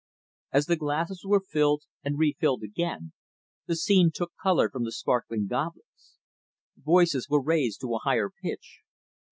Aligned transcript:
As 0.51 0.65
the 0.65 0.75
glasses 0.77 1.23
were 1.23 1.39
filled 1.47 1.83
and 2.03 2.17
refilled 2.17 2.63
again, 2.63 3.13
the 3.67 3.75
scene 3.75 4.09
took 4.11 4.31
color 4.41 4.67
from 4.67 4.83
the 4.83 4.91
sparkling 4.91 5.45
goblets. 5.45 6.17
Voices 6.75 7.29
were 7.29 7.39
raised 7.39 7.81
to 7.81 7.93
a 7.93 7.99
higher 7.99 8.31
pitch. 8.31 8.79